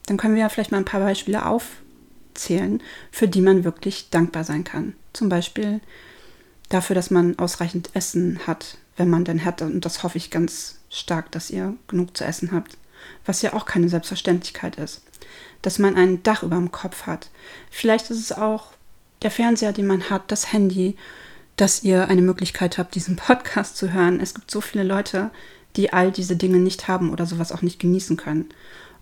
dann 0.05 0.15
können 0.15 0.35
wir 0.35 0.43
ja 0.43 0.47
vielleicht 0.47 0.71
mal 0.71 0.77
ein 0.77 0.85
paar 0.85 1.01
Beispiele 1.01 1.45
aufzählen, 1.45 2.81
für 3.11 3.27
die 3.27 3.41
man 3.41 3.65
wirklich 3.65 4.11
dankbar 4.11 4.45
sein 4.45 4.63
kann. 4.63 4.95
Zum 5.11 5.27
Beispiel 5.27 5.81
dafür, 6.69 6.95
dass 6.95 7.11
man 7.11 7.37
ausreichend 7.37 7.89
Essen 7.95 8.39
hat, 8.47 8.77
wenn 8.95 9.09
man 9.09 9.25
denn 9.25 9.43
hat. 9.43 9.61
Und 9.61 9.83
das 9.83 10.03
hoffe 10.03 10.17
ich 10.17 10.31
ganz 10.31 10.79
stark, 10.89 11.29
dass 11.33 11.49
ihr 11.49 11.73
genug 11.89 12.15
zu 12.15 12.23
essen 12.23 12.53
habt. 12.53 12.77
Was 13.25 13.41
ja 13.41 13.51
auch 13.51 13.65
keine 13.65 13.89
Selbstverständlichkeit 13.89 14.77
ist. 14.77 15.01
Dass 15.61 15.79
man 15.79 15.97
ein 15.97 16.23
Dach 16.23 16.43
über 16.43 16.55
dem 16.55 16.71
Kopf 16.71 17.07
hat. 17.07 17.29
Vielleicht 17.69 18.09
ist 18.09 18.19
es 18.19 18.31
auch 18.31 18.67
der 19.21 19.31
Fernseher, 19.31 19.73
den 19.73 19.87
man 19.87 20.09
hat, 20.09 20.31
das 20.31 20.53
Handy, 20.53 20.95
dass 21.55 21.83
ihr 21.83 22.07
eine 22.07 22.21
Möglichkeit 22.21 22.77
habt, 22.77 22.95
diesen 22.95 23.15
Podcast 23.15 23.77
zu 23.77 23.93
hören. 23.93 24.19
Es 24.19 24.33
gibt 24.33 24.49
so 24.49 24.61
viele 24.61 24.83
Leute, 24.83 25.31
die 25.75 25.93
all 25.93 26.11
diese 26.11 26.35
Dinge 26.35 26.57
nicht 26.57 26.87
haben 26.87 27.11
oder 27.11 27.25
sowas 27.25 27.51
auch 27.51 27.61
nicht 27.61 27.79
genießen 27.79 28.17
können. 28.17 28.49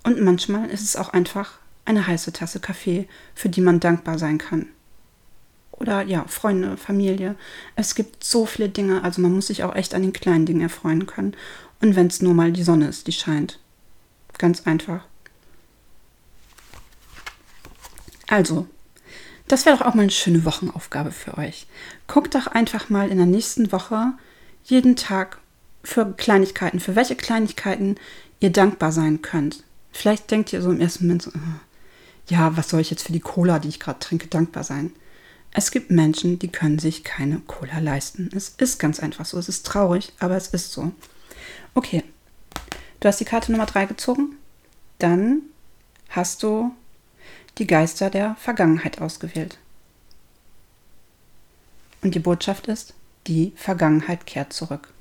Und 0.04 0.22
manchmal 0.22 0.70
ist 0.70 0.84
es 0.84 0.96
auch 0.96 1.10
einfach 1.10 1.60
eine 1.86 2.08
heiße 2.08 2.34
Tasse 2.34 2.60
Kaffee, 2.60 3.08
für 3.36 3.50
die 3.50 3.62
man 3.62 3.80
dankbar 3.80 4.18
sein 4.18 4.38
kann. 4.38 4.68
Oder 5.72 6.04
ja, 6.04 6.26
Freunde, 6.28 6.78
Familie. 6.78 7.36
Es 7.76 7.96
gibt 7.96 8.24
so 8.24 8.46
viele 8.46 8.70
Dinge, 8.70 9.04
also 9.04 9.22
man 9.22 9.34
muss 9.34 9.48
sich 9.48 9.64
auch 9.64 9.76
echt 9.76 9.96
an 9.96 10.04
den 10.04 10.14
kleinen 10.14 10.46
Dingen 10.46 10.62
erfreuen 10.62 11.08
können. 11.08 11.36
Und 11.82 11.96
wenn 11.96 12.08
es 12.08 12.22
nur 12.22 12.34
mal 12.34 12.52
die 12.52 12.64
Sonne 12.64 12.88
ist, 12.88 13.08
die 13.08 13.12
scheint. 13.12 13.60
Ganz 14.38 14.68
einfach. 14.68 15.04
Also, 18.28 18.68
das 19.52 19.66
wäre 19.66 19.78
doch 19.78 19.86
auch 19.86 19.94
mal 19.94 20.04
eine 20.04 20.12
schöne 20.12 20.46
Wochenaufgabe 20.46 21.12
für 21.12 21.38
euch. 21.38 21.68
Guckt 22.08 22.36
doch 22.36 22.48
einfach 22.48 22.90
mal 22.90 23.10
in 23.10 23.18
der 23.18 23.26
nächsten 23.26 23.72
Woche 23.72 24.14
jeden 24.64 24.96
Tag 24.96 25.40
für 25.84 26.14
Kleinigkeiten, 26.14 26.80
für 26.80 26.96
welche 26.96 27.16
Kleinigkeiten 27.16 27.96
ihr 28.40 28.52
dankbar 28.52 28.92
sein 28.92 29.22
könnt. 29.22 29.64
Vielleicht 29.92 30.32
denkt 30.32 30.54
ihr 30.54 30.62
so 30.62 30.72
im 30.72 30.80
ersten 30.80 31.06
Moment 31.06 31.24
so, 31.24 31.32
ja, 32.30 32.56
was 32.56 32.70
soll 32.70 32.80
ich 32.80 32.92
jetzt 32.92 33.04
für 33.04 33.12
die 33.12 33.20
Cola, 33.20 33.60
die 33.60 33.68
ich 33.68 33.80
gerade 33.80 34.00
trinke, 34.00 34.28
dankbar 34.28 34.64
sein? 34.64 34.92
Es 35.52 35.72
gibt 35.72 35.92
Menschen, 35.92 36.40
die 36.40 36.48
können 36.48 36.80
sich 36.80 37.04
keine 37.04 37.40
Cola 37.40 37.80
leisten. 37.80 38.30
Es 38.34 38.56
ist 38.58 38.80
ganz 38.80 39.02
einfach 39.02 39.26
so. 39.26 39.38
Es 39.38 39.50
ist 39.50 39.66
traurig, 39.66 40.14
aber 40.20 40.38
es 40.38 40.48
ist 40.48 40.72
so. 40.72 40.94
Okay, 41.74 42.04
du 43.02 43.08
hast 43.08 43.20
die 43.20 43.26
Karte 43.26 43.52
Nummer 43.52 43.66
3 43.66 43.88
gezogen. 43.88 44.38
Dann 45.00 45.42
hast 46.10 46.44
du 46.44 46.74
die 47.58 47.68
Geister 47.68 48.10
der 48.10 48.36
Vergangenheit 48.40 49.02
ausgewählt. 49.02 49.58
Und 52.02 52.16
die 52.16 52.20
Botschaft 52.20 52.68
ist, 52.68 52.94
die 53.28 53.54
Vergangenheit 53.56 54.26
kehrt 54.26 54.54
zurück. 54.54 54.92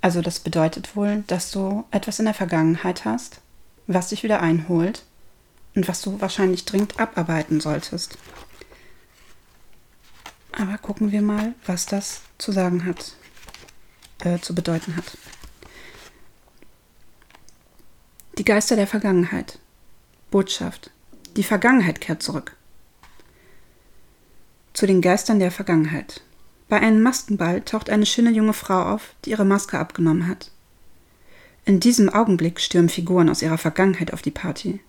Also 0.00 0.20
das 0.20 0.40
bedeutet 0.40 0.96
wohl, 0.96 1.24
dass 1.28 1.50
du 1.50 1.84
etwas 1.90 2.18
in 2.18 2.24
der 2.26 2.34
Vergangenheit 2.34 3.04
hast, 3.04 3.40
was 3.86 4.08
dich 4.08 4.22
wieder 4.22 4.40
einholt 4.40 5.04
und 5.74 5.88
was 5.88 6.02
du 6.02 6.20
wahrscheinlich 6.20 6.64
dringend 6.64 6.98
abarbeiten 6.98 7.60
solltest. 7.60 8.18
Aber 10.52 10.76
gucken 10.76 11.12
wir 11.12 11.22
mal, 11.22 11.54
was 11.64 11.86
das 11.86 12.20
zu 12.36 12.52
sagen 12.52 12.84
hat, 12.84 13.14
äh, 14.24 14.38
zu 14.40 14.54
bedeuten 14.54 14.96
hat. 14.96 15.16
Die 18.38 18.44
Geister 18.44 18.76
der 18.76 18.86
Vergangenheit. 18.86 19.58
Botschaft. 20.30 20.90
Die 21.36 21.42
Vergangenheit 21.42 22.00
kehrt 22.02 22.22
zurück. 22.22 22.56
Zu 24.74 24.86
den 24.86 25.00
Geistern 25.00 25.38
der 25.38 25.50
Vergangenheit. 25.50 26.20
Bei 26.68 26.78
einem 26.80 27.02
Maskenball 27.02 27.62
taucht 27.62 27.88
eine 27.88 28.04
schöne 28.04 28.30
junge 28.30 28.52
Frau 28.52 28.82
auf, 28.82 29.14
die 29.24 29.30
ihre 29.30 29.46
Maske 29.46 29.78
abgenommen 29.78 30.28
hat. 30.28 30.50
In 31.64 31.80
diesem 31.80 32.10
Augenblick 32.10 32.60
stürmen 32.60 32.90
Figuren 32.90 33.30
aus 33.30 33.40
ihrer 33.40 33.56
Vergangenheit 33.56 34.12
auf 34.12 34.20
die 34.20 34.30
Party. 34.30 34.80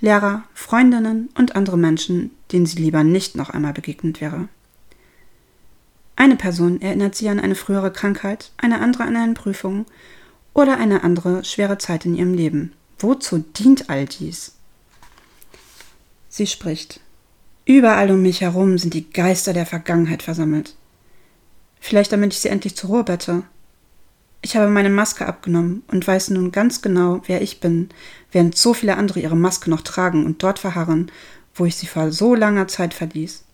Lehrer, 0.00 0.44
Freundinnen 0.54 1.28
und 1.36 1.54
andere 1.54 1.76
Menschen, 1.76 2.30
denen 2.50 2.66
sie 2.66 2.80
lieber 2.80 3.04
nicht 3.04 3.36
noch 3.36 3.50
einmal 3.50 3.74
begegnet 3.74 4.20
wäre. 4.20 4.48
Eine 6.16 6.36
Person 6.36 6.80
erinnert 6.80 7.14
sie 7.14 7.28
an 7.28 7.40
eine 7.40 7.54
frühere 7.54 7.92
Krankheit, 7.92 8.52
eine 8.56 8.80
andere 8.80 9.04
an 9.04 9.16
eine 9.16 9.34
Prüfung 9.34 9.86
oder 10.54 10.78
eine 10.78 11.04
andere 11.04 11.44
schwere 11.44 11.78
Zeit 11.78 12.06
in 12.06 12.14
ihrem 12.14 12.34
Leben. 12.34 12.72
Wozu 12.98 13.38
dient 13.38 13.90
all 13.90 14.06
dies? 14.06 14.54
Sie 16.34 16.46
spricht. 16.46 16.98
Überall 17.66 18.10
um 18.10 18.22
mich 18.22 18.40
herum 18.40 18.78
sind 18.78 18.94
die 18.94 19.10
Geister 19.10 19.52
der 19.52 19.66
Vergangenheit 19.66 20.22
versammelt. 20.22 20.74
Vielleicht 21.78 22.10
damit 22.10 22.32
ich 22.32 22.40
sie 22.40 22.48
endlich 22.48 22.74
zur 22.74 22.88
Ruhe 22.88 23.04
bette. 23.04 23.42
Ich 24.40 24.56
habe 24.56 24.70
meine 24.70 24.88
Maske 24.88 25.26
abgenommen 25.26 25.82
und 25.88 26.06
weiß 26.06 26.30
nun 26.30 26.50
ganz 26.50 26.80
genau, 26.80 27.20
wer 27.26 27.42
ich 27.42 27.60
bin, 27.60 27.90
während 28.30 28.56
so 28.56 28.72
viele 28.72 28.96
andere 28.96 29.20
ihre 29.20 29.36
Maske 29.36 29.68
noch 29.68 29.82
tragen 29.82 30.24
und 30.24 30.42
dort 30.42 30.58
verharren, 30.58 31.12
wo 31.54 31.66
ich 31.66 31.76
sie 31.76 31.86
vor 31.86 32.10
so 32.12 32.34
langer 32.34 32.66
Zeit 32.66 32.94
verließ. 32.94 33.44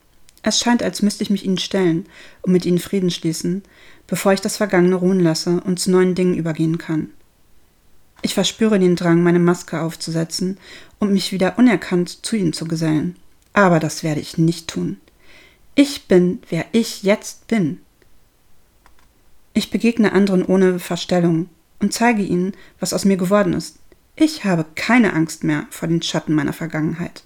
Es 0.44 0.60
scheint, 0.60 0.84
als 0.84 1.02
müsste 1.02 1.24
ich 1.24 1.30
mich 1.30 1.44
ihnen 1.44 1.58
stellen 1.58 2.06
und 2.42 2.52
mit 2.52 2.64
ihnen 2.64 2.78
Frieden 2.78 3.10
schließen, 3.10 3.64
bevor 4.06 4.34
ich 4.34 4.40
das 4.40 4.56
Vergangene 4.56 4.94
ruhen 4.94 5.18
lasse 5.18 5.60
und 5.64 5.80
zu 5.80 5.90
neuen 5.90 6.14
Dingen 6.14 6.34
übergehen 6.34 6.78
kann. 6.78 7.10
Ich 8.22 8.34
verspüre 8.34 8.78
den 8.78 8.96
Drang, 8.96 9.22
meine 9.22 9.38
Maske 9.38 9.80
aufzusetzen 9.80 10.58
und 10.98 11.12
mich 11.12 11.32
wieder 11.32 11.58
unerkannt 11.58 12.24
zu 12.26 12.36
ihnen 12.36 12.52
zu 12.52 12.66
gesellen. 12.66 13.16
Aber 13.52 13.80
das 13.80 14.02
werde 14.02 14.20
ich 14.20 14.38
nicht 14.38 14.68
tun. 14.68 14.98
Ich 15.74 16.08
bin, 16.08 16.40
wer 16.48 16.66
ich 16.72 17.04
jetzt 17.04 17.46
bin. 17.46 17.80
Ich 19.54 19.70
begegne 19.70 20.12
anderen 20.12 20.44
ohne 20.44 20.78
Verstellung 20.78 21.48
und 21.80 21.92
zeige 21.92 22.22
ihnen, 22.22 22.52
was 22.80 22.92
aus 22.92 23.04
mir 23.04 23.16
geworden 23.16 23.52
ist. 23.52 23.78
Ich 24.16 24.44
habe 24.44 24.64
keine 24.74 25.12
Angst 25.12 25.44
mehr 25.44 25.66
vor 25.70 25.88
den 25.88 26.02
Schatten 26.02 26.34
meiner 26.34 26.52
Vergangenheit. 26.52 27.22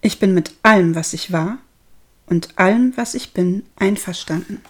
Ich 0.00 0.18
bin 0.18 0.34
mit 0.34 0.52
allem, 0.62 0.94
was 0.94 1.12
ich 1.12 1.32
war 1.32 1.58
und 2.26 2.58
allem, 2.58 2.92
was 2.96 3.14
ich 3.14 3.32
bin, 3.32 3.64
einverstanden. 3.76 4.60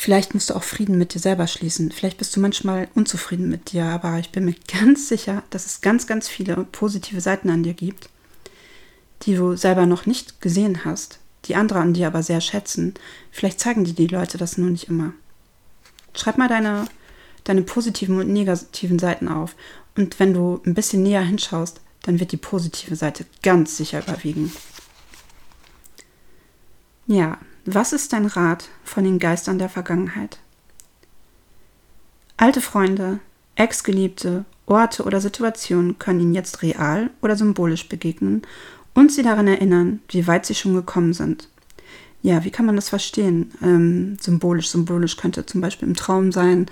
Vielleicht 0.00 0.32
musst 0.32 0.50
du 0.50 0.54
auch 0.54 0.62
Frieden 0.62 0.96
mit 0.96 1.12
dir 1.12 1.18
selber 1.18 1.48
schließen. 1.48 1.90
Vielleicht 1.90 2.18
bist 2.18 2.36
du 2.36 2.38
manchmal 2.38 2.86
unzufrieden 2.94 3.48
mit 3.48 3.72
dir, 3.72 3.84
aber 3.86 4.20
ich 4.20 4.30
bin 4.30 4.44
mir 4.44 4.54
ganz 4.72 5.08
sicher, 5.08 5.42
dass 5.50 5.66
es 5.66 5.80
ganz, 5.80 6.06
ganz 6.06 6.28
viele 6.28 6.54
positive 6.70 7.20
Seiten 7.20 7.50
an 7.50 7.64
dir 7.64 7.74
gibt, 7.74 8.08
die 9.22 9.34
du 9.34 9.56
selber 9.56 9.86
noch 9.86 10.06
nicht 10.06 10.40
gesehen 10.40 10.84
hast, 10.84 11.18
die 11.46 11.56
andere 11.56 11.80
an 11.80 11.94
dir 11.94 12.06
aber 12.06 12.22
sehr 12.22 12.40
schätzen. 12.40 12.94
Vielleicht 13.32 13.58
zeigen 13.58 13.82
dir 13.82 13.92
die 13.92 14.06
Leute 14.06 14.38
das 14.38 14.56
nur 14.56 14.70
nicht 14.70 14.86
immer. 14.86 15.14
Schreib 16.14 16.38
mal 16.38 16.48
deine, 16.48 16.86
deine 17.42 17.62
positiven 17.62 18.20
und 18.20 18.28
negativen 18.28 19.00
Seiten 19.00 19.26
auf. 19.26 19.56
Und 19.96 20.20
wenn 20.20 20.32
du 20.32 20.62
ein 20.64 20.74
bisschen 20.74 21.02
näher 21.02 21.22
hinschaust, 21.22 21.80
dann 22.02 22.20
wird 22.20 22.30
die 22.30 22.36
positive 22.36 22.94
Seite 22.94 23.26
ganz 23.42 23.76
sicher 23.76 24.00
überwiegen. 24.06 24.52
Ja, 27.08 27.38
was 27.74 27.92
ist 27.92 28.12
dein 28.12 28.26
Rat 28.26 28.68
von 28.84 29.04
den 29.04 29.18
Geistern 29.18 29.58
der 29.58 29.68
Vergangenheit? 29.68 30.38
Alte 32.36 32.60
Freunde, 32.60 33.20
Ex-Geliebte, 33.56 34.44
Orte 34.66 35.02
oder 35.04 35.20
Situationen 35.20 35.98
können 35.98 36.20
ihnen 36.20 36.34
jetzt 36.34 36.62
real 36.62 37.10
oder 37.20 37.36
symbolisch 37.36 37.88
begegnen 37.88 38.42
und 38.94 39.12
sie 39.12 39.22
daran 39.22 39.48
erinnern, 39.48 40.00
wie 40.08 40.26
weit 40.26 40.46
sie 40.46 40.54
schon 40.54 40.74
gekommen 40.74 41.12
sind. 41.12 41.48
Ja, 42.22 42.44
wie 42.44 42.50
kann 42.50 42.66
man 42.66 42.76
das 42.76 42.88
verstehen? 42.88 43.52
Ähm, 43.62 44.16
symbolisch, 44.20 44.70
symbolisch 44.70 45.16
könnte 45.16 45.46
zum 45.46 45.60
Beispiel 45.60 45.88
im 45.88 45.94
Traum 45.94 46.32
sein 46.32 46.66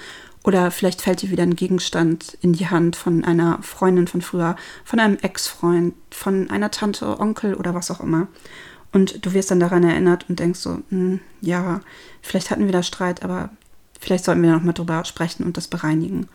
oder 0.45 0.71
vielleicht 0.71 1.03
fällt 1.03 1.23
dir 1.23 1.31
wieder 1.31 1.43
ein 1.43 1.57
Gegenstand 1.57 2.39
in 2.41 2.53
die 2.53 2.69
Hand 2.69 2.97
von 2.97 3.25
einer 3.25 3.63
Freundin 3.63 4.07
von 4.07 4.23
früher, 4.23 4.57
von 4.85 5.01
einem 5.01 5.19
Ex-Freund, 5.21 5.95
von 6.11 6.51
einer 6.51 6.71
Tante, 6.71 7.19
Onkel 7.21 7.55
oder 7.55 7.75
was 7.75 7.91
auch 7.91 8.01
immer. 8.01 8.29
Und 8.97 9.27
du 9.27 9.35
wirst 9.35 9.51
dann 9.51 9.61
daran 9.61 9.85
erinnert 9.85 10.25
und 10.31 10.41
denkst 10.41 10.59
so, 10.59 10.79
hm, 10.89 11.21
ja, 11.43 11.83
vielleicht 12.23 12.51
hatten 12.51 12.65
wir 12.65 12.73
da 12.73 12.83
Streit, 12.83 13.23
aber 13.23 13.51
vielleicht 14.01 14.25
sollten 14.25 14.41
wir 14.43 14.51
noch 14.51 14.63
mal 14.63 14.73
drüber 14.73 15.05
sprechen 15.05 15.45
und 15.45 15.59
das 15.59 15.69
bereinigen. 15.69 16.31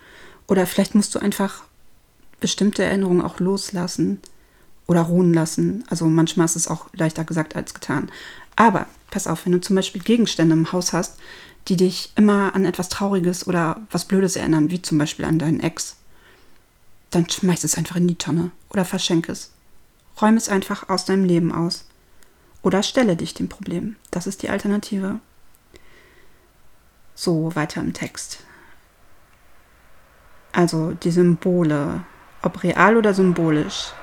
Oder 0.47 0.67
vielleicht 0.67 0.93
musst 0.93 1.15
du 1.15 1.17
einfach 1.17 1.63
bestimmte 2.39 2.83
Erinnerungen 2.83 3.23
auch 3.23 3.39
loslassen 3.39 4.19
oder 4.85 5.01
ruhen 5.01 5.33
lassen. 5.33 5.83
Also 5.89 6.05
manchmal 6.05 6.45
ist 6.45 6.55
es 6.55 6.67
auch 6.67 6.85
leichter 6.93 7.23
gesagt 7.23 7.55
als 7.55 7.73
getan. 7.73 8.11
Aber 8.55 8.85
pass 9.09 9.25
auf, 9.25 9.43
wenn 9.47 9.53
du 9.53 9.59
zum 9.59 9.75
Beispiel 9.75 10.03
Gegenstände 10.03 10.53
im 10.53 10.71
Haus 10.71 10.93
hast, 10.93 11.17
die 11.67 11.77
dich 11.77 12.13
immer 12.15 12.53
an 12.53 12.65
etwas 12.65 12.89
Trauriges 12.89 13.47
oder 13.47 13.81
was 13.89 14.05
Blödes 14.05 14.35
erinnern, 14.35 14.69
wie 14.69 14.83
zum 14.83 14.99
Beispiel 14.99 15.25
an 15.25 15.39
deinen 15.39 15.61
Ex, 15.61 15.95
dann 17.09 17.27
schmeiß 17.27 17.63
es 17.63 17.73
einfach 17.73 17.95
in 17.95 18.07
die 18.07 18.19
Tonne 18.19 18.51
oder 18.69 18.85
verschenk 18.85 19.29
es. 19.29 19.49
Räum 20.21 20.37
es 20.37 20.47
einfach 20.47 20.89
aus 20.89 21.05
deinem 21.05 21.25
Leben 21.25 21.51
aus. 21.51 21.85
Oder 22.63 22.83
stelle 22.83 23.15
dich 23.15 23.33
dem 23.33 23.49
Problem. 23.49 23.95
Das 24.11 24.27
ist 24.27 24.43
die 24.43 24.49
Alternative. 24.49 25.19
So, 27.15 27.55
weiter 27.55 27.81
im 27.81 27.93
Text. 27.93 28.43
Also 30.51 30.91
die 30.91 31.11
Symbole, 31.11 32.03
ob 32.41 32.63
real 32.63 32.97
oder 32.97 33.13
symbolisch, 33.13 33.93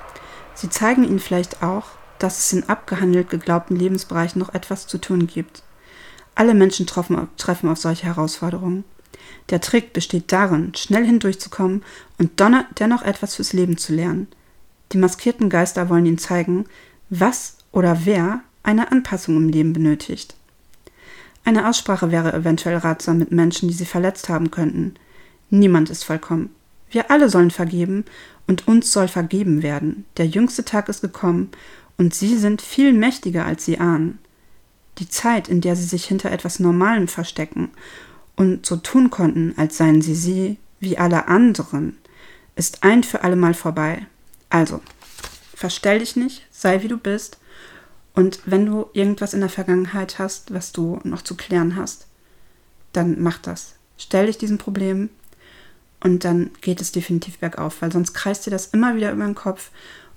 sie 0.55 0.71
zeigen 0.71 1.05
ihnen 1.05 1.21
vielleicht 1.21 1.62
auch, 1.62 1.87
dass 2.19 2.38
es 2.38 2.53
in 2.53 2.69
abgehandelt 2.69 3.31
geglaubten 3.31 3.77
Lebensbereichen 3.77 4.41
noch 4.41 4.55
etwas 4.55 4.87
zu 4.87 4.99
tun 4.99 5.27
gibt. 5.27 5.62
Alle 6.35 6.55
Menschen 6.55 6.87
treffen, 6.87 7.69
auf 7.69 7.79
solche 7.79 8.07
Herausforderungen. 8.07 8.85
Der 9.50 9.61
Trick 9.61 9.93
besteht 9.93 10.33
darin, 10.33 10.75
schnell 10.75 11.05
hindurchzukommen 11.05 11.85
und 12.19 12.41
dennoch 12.41 13.03
etwas 13.03 13.35
fürs 13.35 13.53
Leben 13.53 13.77
zu 13.77 13.93
lernen. 13.93 14.29
Die 14.93 14.99
maskierten 14.99 15.50
Geister 15.50 15.88
wollen 15.88 16.07
ihnen 16.07 16.19
zeigen, 16.19 16.67
was 17.11 17.59
oder 17.73 18.05
wer 18.05 18.43
eine 18.69 18.93
Anpassung 18.93 19.35
im 19.39 19.49
Leben 19.49 19.73
benötigt. 19.73 20.37
Eine 21.43 21.71
Aussprache 21.71 22.11
wäre 22.11 22.35
eventuell 22.35 22.77
ratsam 22.77 23.17
mit 23.17 23.33
Menschen, 23.33 23.67
die 23.67 23.75
sie 23.75 23.87
verletzt 23.87 24.29
haben 24.29 24.51
könnten. 24.51 24.95
Niemand 25.49 25.89
ist 25.89 26.05
vollkommen. 26.05 26.51
Wir 26.91 27.11
alle 27.11 27.31
sollen 27.31 27.51
vergeben 27.51 28.05
und 28.47 28.69
uns 28.69 28.93
soll 28.93 29.09
vergeben 29.09 29.63
werden. 29.63 30.05
Der 30.19 30.27
jüngste 30.27 30.67
Tag 30.67 30.91
ist 30.91 31.01
gekommen 31.01 31.51
und 31.97 32.15
sie 32.15 32.37
sind 32.37 32.61
viel 32.61 32.93
mächtiger, 32.93 33.47
als 33.47 33.65
sie 33.65 33.79
ahnen. 33.79 34.19
Die 34.99 35.09
Zeit, 35.09 35.49
in 35.49 35.63
der 35.63 35.75
sie 35.75 35.85
sich 35.85 36.05
hinter 36.05 36.31
etwas 36.31 36.61
Normalem 36.61 37.09
verstecken 37.09 37.71
und 38.37 38.67
so 38.67 38.77
tun 38.77 39.09
konnten, 39.09 39.55
als 39.57 39.79
seien 39.79 40.03
sie 40.03 40.15
sie 40.15 40.59
wie 40.79 40.99
alle 40.99 41.29
anderen, 41.29 41.97
ist 42.55 42.85
ein 42.85 43.03
für 43.03 43.25
allemal 43.25 43.55
vorbei. 43.55 44.05
Also, 44.51 44.83
verstell 45.55 46.01
dich 46.01 46.17
nicht, 46.17 46.47
sei 46.51 46.83
wie 46.83 46.89
du 46.89 46.99
bist 46.99 47.39
und 48.19 48.41
wenn 48.47 48.67
du 48.67 48.87
irgendwas 48.95 49.33
in 49.33 49.39
der 49.39 49.49
Vergangenheit 49.49 50.19
hast, 50.19 50.53
was 50.53 50.73
du 50.73 50.99
noch 51.05 51.23
zu 51.23 51.37
klären 51.37 51.77
hast, 51.77 52.09
dann 52.93 53.23
mach 53.23 53.39
das. 53.39 53.75
Stell 53.97 54.27
dich 54.27 54.37
diesem 54.37 54.59
Problem 54.59 55.09
und 56.01 56.25
dann 56.25 56.51
geht 56.61 56.81
es 56.81 56.91
definitiv 56.91 57.39
bergauf, 57.39 57.81
weil 57.81 57.93
sonst 57.93 58.15
kreist 58.15 58.45
dir 58.45 58.51
das 58.51 58.67
immer 58.67 58.97
wieder 58.97 59.13
über 59.13 59.25
den 59.25 59.37
Kopf 59.37 59.71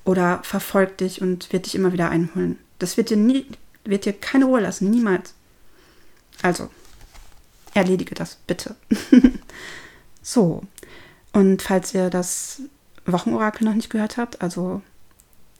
oder 0.03 0.39
verfolgt 0.41 1.01
dich 1.01 1.21
und 1.21 1.53
wird 1.53 1.67
dich 1.67 1.75
immer 1.75 1.93
wieder 1.93 2.09
einholen. 2.09 2.57
Das 2.79 2.97
wird 2.97 3.11
dir 3.11 3.17
nie, 3.17 3.45
wird 3.83 4.05
dir 4.05 4.13
keine 4.13 4.45
Ruhe 4.45 4.61
lassen, 4.61 4.89
niemals. 4.89 5.35
Also, 6.41 6.71
erledige 7.75 8.15
das 8.15 8.39
bitte. 8.47 8.75
so, 10.23 10.63
und 11.33 11.61
falls 11.61 11.93
ihr 11.93 12.09
das 12.09 12.63
Wochenorakel 13.05 13.63
noch 13.63 13.75
nicht 13.75 13.91
gehört 13.91 14.17
habt, 14.17 14.41
also 14.41 14.81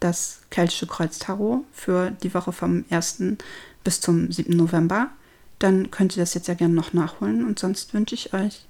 das 0.02 0.42
Keltische 0.50 0.88
Kreuz 0.88 1.20
Tarot 1.20 1.64
für 1.72 2.12
die 2.12 2.34
Woche 2.34 2.52
vom 2.52 2.84
1. 2.90 3.38
bis 3.84 4.02
zum 4.02 4.32
7. 4.32 4.56
November, 4.58 5.10
dann 5.60 5.92
könnt 5.92 6.18
ihr 6.18 6.24
das 6.24 6.34
jetzt 6.34 6.48
ja 6.48 6.56
gerne 6.56 6.74
noch 6.74 6.92
nachholen. 6.92 7.46
Und 7.46 7.60
sonst 7.60 7.94
wünsche 7.94 8.16
ich 8.16 8.34
euch 8.34 8.66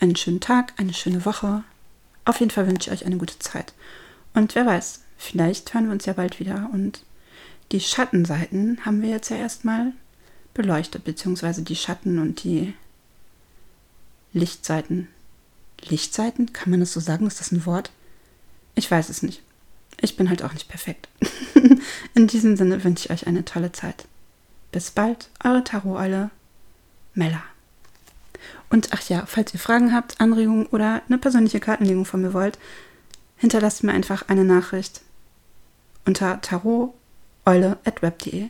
einen 0.00 0.16
schönen 0.16 0.40
Tag, 0.40 0.74
eine 0.76 0.92
schöne 0.92 1.24
Woche. 1.24 1.62
Auf 2.24 2.40
jeden 2.40 2.50
Fall 2.50 2.66
wünsche 2.66 2.90
ich 2.90 3.00
euch 3.00 3.06
eine 3.06 3.16
gute 3.16 3.38
Zeit. 3.38 3.72
Und 4.34 4.54
wer 4.54 4.66
weiß, 4.66 5.00
vielleicht 5.16 5.72
hören 5.72 5.86
wir 5.86 5.92
uns 5.92 6.04
ja 6.04 6.12
bald 6.12 6.40
wieder. 6.40 6.68
Und 6.72 7.02
die 7.72 7.80
Schattenseiten 7.80 8.84
haben 8.84 9.02
wir 9.02 9.10
jetzt 9.10 9.30
ja 9.30 9.36
erstmal 9.36 9.92
beleuchtet, 10.52 11.04
beziehungsweise 11.04 11.62
die 11.62 11.76
Schatten 11.76 12.18
und 12.18 12.42
die 12.42 12.74
Lichtseiten. 14.32 15.08
Lichtseiten? 15.80 16.52
Kann 16.52 16.70
man 16.70 16.80
das 16.80 16.92
so 16.92 17.00
sagen? 17.00 17.26
Ist 17.26 17.38
das 17.38 17.52
ein 17.52 17.66
Wort? 17.66 17.90
Ich 18.74 18.90
weiß 18.90 19.08
es 19.08 19.22
nicht. 19.22 19.42
Ich 20.00 20.16
bin 20.16 20.28
halt 20.28 20.42
auch 20.42 20.52
nicht 20.52 20.68
perfekt. 20.68 21.08
In 22.14 22.26
diesem 22.26 22.56
Sinne 22.56 22.82
wünsche 22.84 23.06
ich 23.06 23.10
euch 23.10 23.26
eine 23.26 23.44
tolle 23.44 23.72
Zeit. 23.72 24.06
Bis 24.72 24.90
bald, 24.90 25.30
eure 25.42 25.64
Tarot-Eule, 25.64 26.30
Mella. 27.14 27.42
Und 28.68 28.88
ach 28.92 29.08
ja, 29.08 29.24
falls 29.26 29.54
ihr 29.54 29.60
Fragen 29.60 29.94
habt, 29.94 30.20
Anregungen 30.20 30.66
oder 30.66 31.02
eine 31.08 31.18
persönliche 31.18 31.60
Kartenlegung 31.60 32.04
von 32.04 32.20
mir 32.20 32.34
wollt, 32.34 32.58
hinterlasst 33.36 33.84
mir 33.84 33.92
einfach 33.92 34.28
eine 34.28 34.44
Nachricht 34.44 35.02
unter 36.04 36.40
taroteule.web.de. 36.40 38.48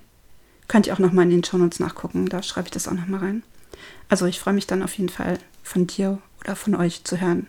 Könnt 0.68 0.86
ihr 0.86 0.94
auch 0.94 0.98
nochmal 0.98 1.24
in 1.24 1.30
den 1.30 1.44
Shownotes 1.44 1.80
nachgucken, 1.80 2.28
da 2.28 2.42
schreibe 2.42 2.68
ich 2.68 2.72
das 2.72 2.88
auch 2.88 2.92
nochmal 2.92 3.20
rein. 3.20 3.42
Also 4.08 4.26
ich 4.26 4.40
freue 4.40 4.54
mich 4.54 4.66
dann 4.66 4.82
auf 4.82 4.94
jeden 4.94 5.08
Fall 5.08 5.38
von 5.62 5.86
dir 5.86 6.18
oder 6.40 6.56
von 6.56 6.74
euch 6.74 7.04
zu 7.04 7.20
hören. 7.20 7.46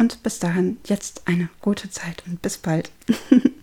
Und 0.00 0.22
bis 0.22 0.38
dahin 0.38 0.78
jetzt 0.86 1.28
eine 1.28 1.50
gute 1.60 1.90
Zeit 1.90 2.22
und 2.26 2.40
bis 2.40 2.56
bald. 2.56 2.90